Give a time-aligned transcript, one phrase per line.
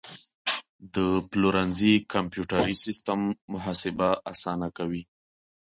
[0.95, 0.97] د
[1.31, 3.19] پلورنځي کمپیوټري سیستم
[3.53, 5.03] محاسبه اسانه کوي.